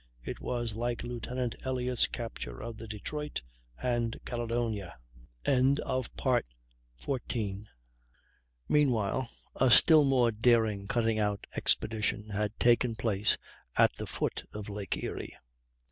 [0.23, 1.27] It was like Lieut.
[1.63, 3.43] Elliot's capture of the Detroit
[3.83, 4.97] and Caledonia.
[5.45, 6.49] Meanwhile
[9.55, 13.37] a still more daring cutting out expedition had taken place
[13.77, 15.37] at the foot of Lake Erie.